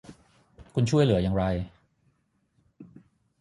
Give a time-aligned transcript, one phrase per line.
[0.73, 1.43] คุณช่วยเหลืออย่างไร